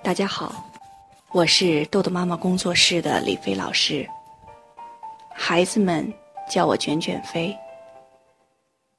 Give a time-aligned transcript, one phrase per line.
[0.00, 0.64] 大家好，
[1.32, 4.08] 我是豆豆妈妈工作室的李飞老师。
[5.34, 6.10] 孩子们
[6.48, 7.54] 叫我卷卷飞。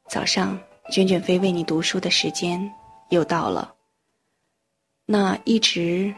[0.09, 0.59] 早上，
[0.91, 2.71] 卷卷飞为你读书的时间
[3.09, 3.73] 又到了。
[5.05, 6.13] 那一直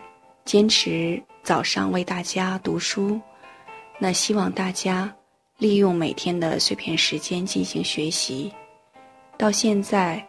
[0.46, 3.22] 坚持早上为大家读书，
[4.00, 5.14] 那希望大家
[5.58, 8.52] 利用每天的碎片时间进行学习。
[9.38, 10.26] 到现在。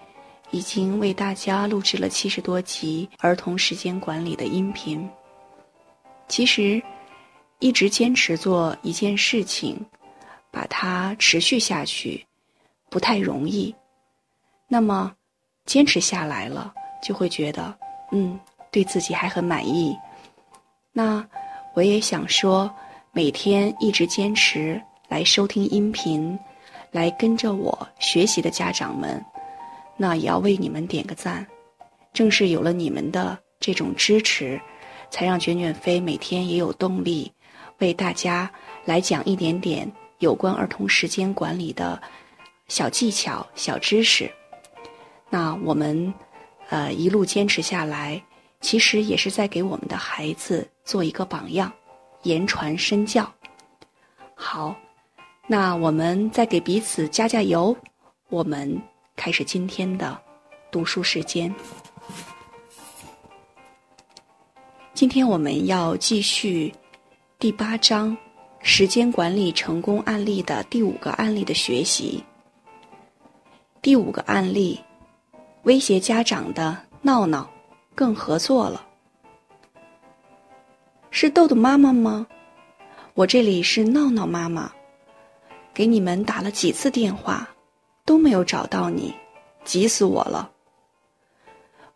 [0.53, 5.09] 已经为大家录制了七十多集儿童时间管理的音频。
[6.29, 6.81] 其实，
[7.59, 9.85] 一直坚持做一件事情，
[10.51, 12.25] 把它持续下去，
[12.89, 13.75] 不太容易。
[14.69, 15.13] 那么，
[15.67, 17.75] 坚持下来了，就会觉得，
[18.13, 18.39] 嗯，
[18.71, 19.97] 对自己还很满意。
[20.93, 21.27] 那
[21.75, 22.71] 我也想说，
[23.13, 26.39] 每天一直坚持来收听音频，
[26.91, 29.23] 来跟着我学习的家长们。
[30.03, 31.47] 那也要为你们点个赞，
[32.13, 34.61] 正是有了你们的这种支持，
[35.13, 37.31] 才让卷卷飞每天也有动力，
[37.79, 38.51] 为大家
[38.85, 42.03] 来讲一点点有关儿童时间管理的
[42.67, 44.29] 小技巧、小知识。
[45.31, 46.13] 那我们，
[46.69, 48.21] 呃，一路坚持下来，
[48.61, 51.73] 其实也是在给我们的孩子做一个榜样，
[52.25, 53.33] 言传身教。
[54.35, 54.75] 好，
[55.47, 57.77] 那我们再给彼此加加油，
[58.31, 58.83] 我们。
[59.17, 60.19] 开始今天的
[60.71, 61.55] 读书时间。
[64.95, 66.73] 今天我们要继续
[67.39, 68.17] 第八章
[68.61, 72.23] 时间管理成功案例的第五个案例的学习。
[73.81, 74.81] 第五个案例：
[75.63, 77.49] 威胁家长的闹闹
[77.95, 78.87] 更合作了。
[81.11, 82.27] 是豆豆妈妈吗？
[83.15, 84.73] 我这里是闹闹妈妈，
[85.75, 87.49] 给你们打了几次电话。
[88.05, 89.15] 都没有找到你，
[89.65, 90.51] 急死我了。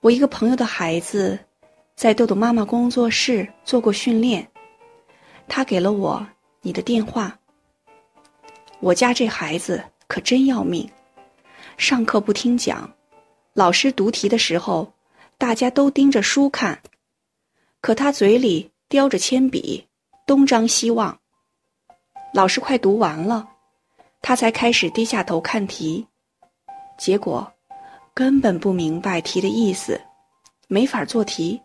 [0.00, 1.38] 我一个朋友的孩子，
[1.94, 4.46] 在豆豆妈妈工作室做过训练，
[5.48, 6.24] 他给了我
[6.60, 7.36] 你的电话。
[8.80, 10.88] 我家这孩子可真要命，
[11.76, 12.88] 上课不听讲，
[13.54, 14.92] 老师读题的时候，
[15.38, 16.80] 大家都盯着书看，
[17.80, 19.88] 可他嘴里叼着铅笔，
[20.26, 21.18] 东张西望。
[22.32, 23.48] 老师快读完了。
[24.28, 26.04] 他才开始低下头看题，
[26.98, 27.52] 结果
[28.12, 30.00] 根本不明白题的意思，
[30.66, 31.62] 没法做题。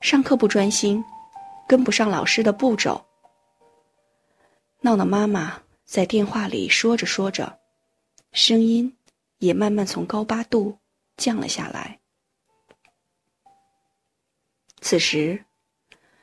[0.00, 1.04] 上课不专心，
[1.66, 3.04] 跟不上老师的步骤。
[4.82, 7.58] 闹闹妈妈在电话里说着说着，
[8.30, 8.96] 声音
[9.38, 10.78] 也慢慢从高八度
[11.16, 11.98] 降了下来。
[14.80, 15.44] 此时，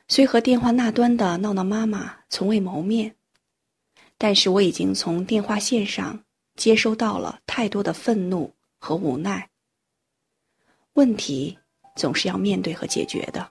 [0.08, 3.15] 虽和电话那端的闹闹妈妈从未谋面。
[4.18, 9.48] 但是我已经从电话线上接收到了太多的愤怒和无奈。
[10.94, 11.58] 问题
[11.94, 13.50] 总是要面对和解决的，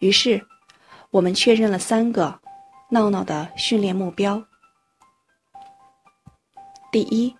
[0.00, 0.46] 于是
[1.10, 2.38] 我们确认了三个
[2.90, 4.44] 闹闹的训练目标：
[6.92, 7.34] 第一，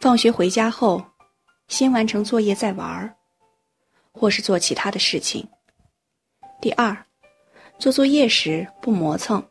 [0.00, 1.04] 放学回家后
[1.66, 3.16] 先完成作业再玩儿，
[4.12, 5.44] 或是做其他的事情；
[6.60, 7.04] 第二，
[7.80, 9.44] 做作业时不磨蹭，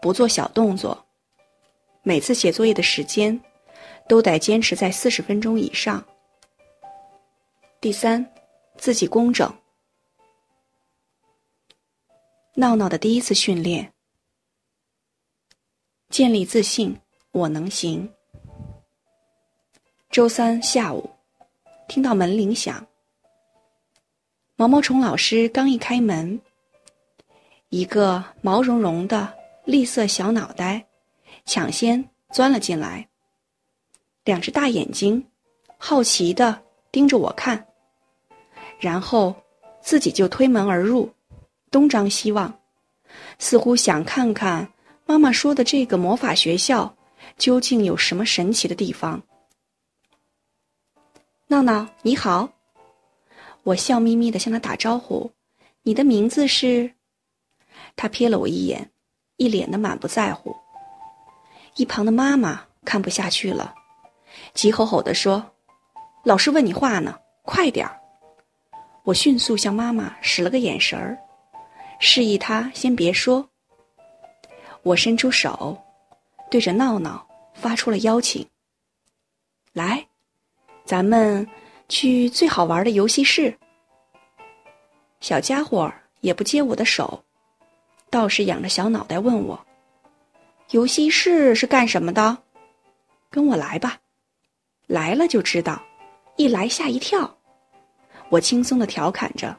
[0.00, 1.03] 不做小动作。
[2.06, 3.40] 每次写作业的时间，
[4.06, 6.04] 都得坚持在四十分钟以上。
[7.80, 8.30] 第三，
[8.76, 9.50] 自己工整。
[12.54, 13.90] 闹闹的第一次训练，
[16.10, 16.94] 建立自信，
[17.32, 18.06] 我能行。
[20.10, 21.08] 周三下午，
[21.88, 22.86] 听到门铃响，
[24.56, 26.38] 毛毛虫老师刚一开门，
[27.70, 29.32] 一个毛茸茸的
[29.64, 30.86] 栗色小脑袋。
[31.44, 33.08] 抢先钻了进来，
[34.24, 35.24] 两只大眼睛
[35.76, 37.66] 好奇的盯着我看，
[38.80, 39.34] 然后
[39.82, 41.12] 自己就推门而入，
[41.70, 42.58] 东张西望，
[43.38, 44.72] 似乎想看看
[45.04, 46.96] 妈妈说的这个魔法学校
[47.36, 49.22] 究竟有什么神奇的地方。
[51.46, 52.48] 闹闹你好，
[53.62, 55.30] 我笑眯眯的向他打招呼，
[55.82, 56.94] 你的名字是？
[57.96, 58.90] 他瞥了我一眼，
[59.36, 60.56] 一脸的满不在乎。
[61.76, 63.74] 一旁的妈妈看不下去了，
[64.52, 65.44] 急吼吼地说
[66.22, 68.00] ：“老师问你话呢，快点儿！”
[69.02, 71.18] 我迅速向妈妈使了个眼神儿，
[71.98, 73.48] 示意她先别说。
[74.82, 75.76] 我伸出手，
[76.50, 78.46] 对着闹闹发出了邀请
[79.72, 80.06] ：“来，
[80.84, 81.46] 咱们
[81.88, 83.56] 去最好玩的游戏室。”
[85.20, 87.24] 小家伙也不接我的手，
[88.10, 89.58] 倒是仰着小脑袋问我。
[90.70, 92.38] 游戏室是干什么的？
[93.30, 93.98] 跟我来吧，
[94.86, 95.80] 来了就知道，
[96.36, 97.36] 一来吓一跳。
[98.30, 99.56] 我轻松的调侃着。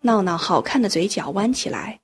[0.00, 2.00] 闹闹好看的嘴角弯起来，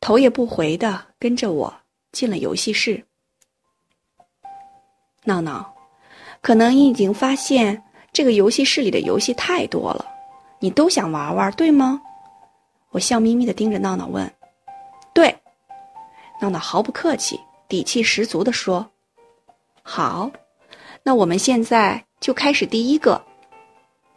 [0.00, 1.74] 头也不回的跟着我
[2.12, 3.04] 进了游戏室。
[5.24, 5.74] 闹闹，
[6.40, 10.06] 可能你已经发现这个游戏室里的游戏太多了，
[10.60, 12.00] 你都想玩玩，对吗？
[12.90, 14.30] 我笑眯眯的盯着闹闹问：“。”
[16.58, 17.38] 毫不客气，
[17.68, 18.88] 底气十足的说
[19.82, 20.30] ：“好，
[21.02, 23.22] 那我们现在就开始第一个。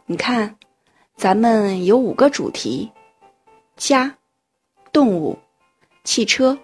[0.06, 0.56] 你看，
[1.16, 2.90] 咱们有五个主题：
[3.76, 4.16] 家、
[4.92, 5.38] 动物、
[6.04, 6.56] 汽车、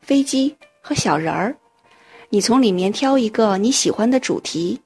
[0.00, 1.56] 飞机和小人儿。
[2.30, 4.80] 你从里面挑一个你喜欢的主题，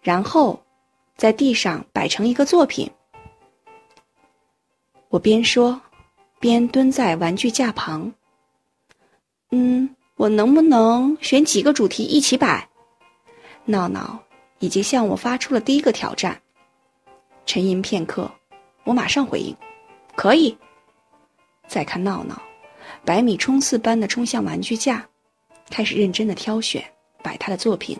[0.00, 0.60] 然后
[1.16, 2.90] 在地上摆成一个作品。”
[5.10, 5.80] 我边说，
[6.38, 8.12] 边蹲在玩具架旁。
[9.50, 12.68] 嗯，我能不能选几个主题一起摆？
[13.64, 14.18] 闹闹
[14.58, 16.40] 已经向我发出了第一个挑战。
[17.46, 18.30] 沉吟片刻，
[18.84, 19.56] 我马上回应
[20.14, 20.56] ：“可以。”
[21.66, 22.40] 再看闹闹，
[23.04, 25.06] 百米冲刺般的冲向玩具架，
[25.70, 26.84] 开始认真的挑选
[27.22, 27.96] 摆他的作品。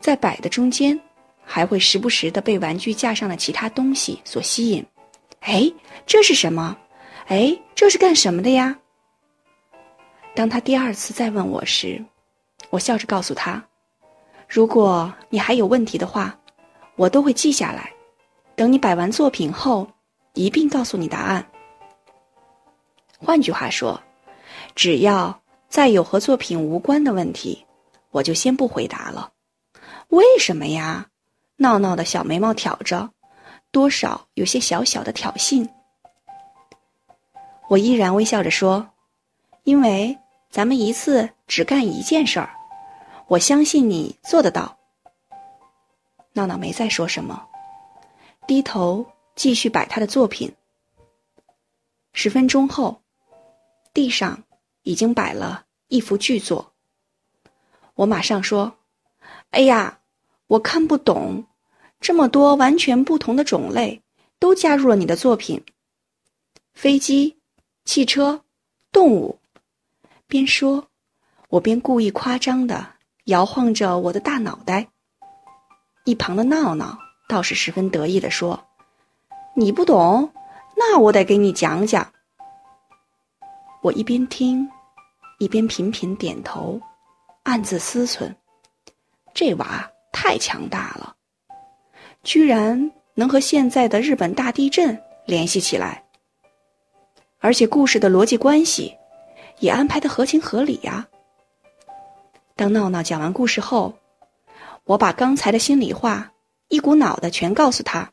[0.00, 0.98] 在摆的中间，
[1.42, 4.84] 还会时不时的被玩具架上的其他东西所吸引。
[5.40, 5.70] 哎，
[6.06, 6.76] 这是什么？
[7.28, 8.78] 哎，这是干什么的呀？
[10.38, 12.00] 当他第二次再问我时，
[12.70, 13.60] 我笑着告诉他
[14.46, 16.38] ：“如果你还有问题的话，
[16.94, 17.92] 我都会记下来，
[18.54, 19.84] 等你摆完作品后，
[20.34, 21.44] 一并告诉你答案。”
[23.18, 24.00] 换句话说，
[24.76, 25.36] 只要
[25.68, 27.66] 再有和作品无关的问题，
[28.12, 29.32] 我就先不回答了。
[30.10, 31.08] 为什么呀？
[31.56, 33.10] 闹闹的小眉毛挑着，
[33.72, 35.68] 多少有些小小的挑衅。
[37.68, 38.88] 我依然微笑着说
[39.64, 40.16] ：“因为。”
[40.50, 42.50] 咱们一次只干一件事儿，
[43.26, 44.78] 我相信你做得到。
[46.32, 47.46] 闹闹没再说什么，
[48.46, 49.04] 低头
[49.36, 50.54] 继续摆他的作品。
[52.14, 53.02] 十分钟后，
[53.92, 54.42] 地上
[54.82, 56.72] 已经摆了一幅巨作。
[57.94, 58.78] 我马上说
[59.50, 60.00] ：“哎呀，
[60.46, 61.44] 我看不懂，
[62.00, 64.02] 这么多完全不同的种类
[64.38, 65.62] 都加入了你的作品。
[66.72, 67.38] 飞机、
[67.84, 68.42] 汽车、
[68.90, 69.38] 动物。”
[70.28, 70.86] 边说，
[71.48, 72.86] 我边故意夸张的
[73.24, 74.86] 摇晃着我的大脑袋。
[76.04, 78.62] 一旁的闹闹倒是十分得意的说
[79.56, 80.30] ：“你不懂，
[80.76, 82.12] 那我得给你讲讲。”
[83.80, 84.68] 我一边听，
[85.38, 86.78] 一边频频点头，
[87.44, 88.34] 暗自思忖：
[89.32, 91.16] 这娃太强大了，
[92.22, 96.04] 居然能和现在的日本大地震联系起来，
[97.38, 98.94] 而且故事的逻辑关系。
[99.60, 101.08] 也安排的合情合理呀。
[102.56, 103.94] 当闹闹讲完故事后，
[104.84, 106.32] 我把刚才的心里话
[106.68, 108.10] 一股脑的全告诉他。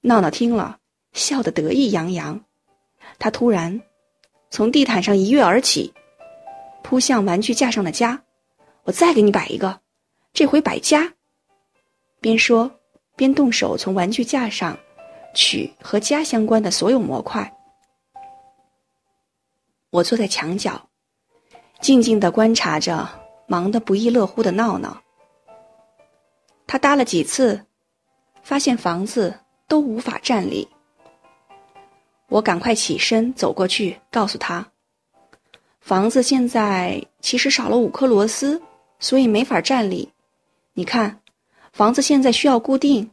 [0.00, 0.78] 闹闹听了，
[1.12, 2.40] 笑得得意洋洋。
[3.18, 3.80] 他突然
[4.50, 5.92] 从地毯上一跃而起，
[6.82, 8.22] 扑向玩具架上的家。
[8.84, 9.80] 我再给你摆一个，
[10.32, 11.12] 这回摆家。
[12.20, 12.70] 边说
[13.16, 14.78] 边动手从玩具架上
[15.34, 17.52] 取和家相关的所有模块。
[19.90, 20.88] 我坐在墙角，
[21.80, 23.08] 静静的观察着
[23.46, 25.00] 忙得不亦乐乎的闹闹。
[26.66, 27.64] 他搭了几次，
[28.42, 30.68] 发现房子都无法站立。
[32.28, 34.66] 我赶快起身走过去，告诉他
[35.80, 38.60] ：“房子现在其实少了五颗螺丝，
[39.00, 40.12] 所以没法站立。
[40.74, 41.22] 你看，
[41.72, 43.10] 房子现在需要固定，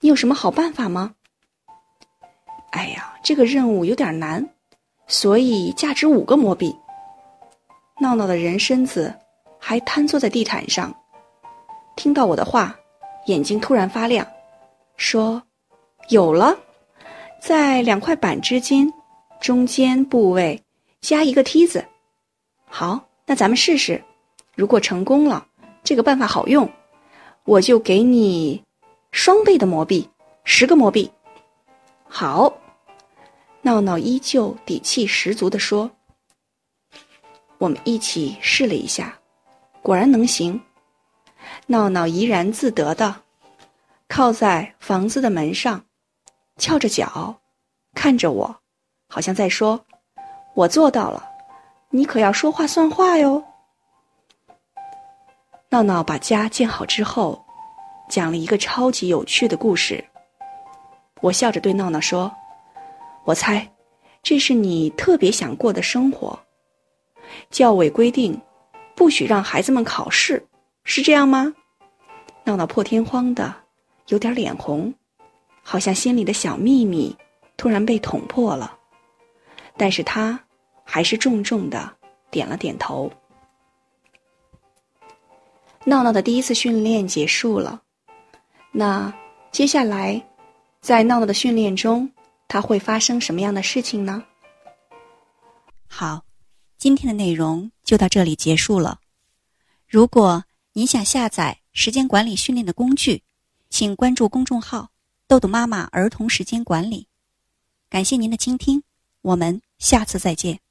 [0.00, 1.14] 你有什么好办法吗？”
[2.72, 4.46] 哎呀，这个任务有点难。
[5.06, 6.74] 所以价值五个魔币。
[8.00, 9.14] 闹闹的人身子
[9.58, 10.92] 还瘫坐在地毯上，
[11.94, 12.74] 听到我的话，
[13.26, 14.26] 眼睛突然发亮，
[14.96, 15.40] 说
[16.10, 16.58] ：“有了，
[17.40, 18.92] 在两块板之间，
[19.40, 20.60] 中间部位
[21.00, 21.84] 加一个梯子。
[22.66, 24.02] 好，那咱们试试。
[24.56, 25.46] 如果成功了，
[25.84, 26.68] 这个办法好用，
[27.44, 28.60] 我就给你
[29.12, 30.08] 双倍的魔币，
[30.42, 31.08] 十个魔币。
[32.08, 32.52] 好。”
[33.64, 35.90] 闹闹依旧底气十足地说
[37.56, 39.18] ：“我们一起试了一下，
[39.80, 40.60] 果然能行。”
[41.66, 43.22] 闹闹怡然自得的
[44.06, 45.82] 靠在房子的门上，
[46.58, 47.34] 翘着脚，
[47.94, 48.54] 看着我，
[49.08, 49.82] 好像在说
[50.54, 51.26] ：“我做到了，
[51.88, 53.42] 你可要说话算话哟。”
[55.70, 57.42] 闹闹把家建好之后，
[58.10, 60.04] 讲了一个超级有趣的故事。
[61.22, 62.30] 我笑着对闹闹说。
[63.24, 63.66] 我猜，
[64.22, 66.38] 这是你特别想过的生活。
[67.50, 68.38] 教委规定，
[68.94, 70.46] 不许让孩子们考试，
[70.84, 71.54] 是这样吗？
[72.44, 73.54] 闹闹破天荒的，
[74.08, 74.92] 有点脸红，
[75.62, 77.16] 好像心里的小秘密
[77.56, 78.78] 突然被捅破了，
[79.76, 80.38] 但是他
[80.84, 81.90] 还是重重的
[82.30, 83.10] 点了点头。
[85.86, 87.80] 闹闹的第一次训练结束了，
[88.70, 89.12] 那
[89.50, 90.22] 接下来，
[90.82, 92.10] 在闹闹的训练中，
[92.48, 94.24] 它会发生什么样的事情呢？
[95.86, 96.24] 好，
[96.78, 99.00] 今天的内容就到这里结束了。
[99.88, 103.22] 如果您想下载时间管理训练的工具，
[103.70, 104.90] 请关注公众号
[105.26, 107.08] “豆豆妈妈儿童时间管理”。
[107.88, 108.82] 感谢您的倾听，
[109.22, 110.63] 我们下次再见。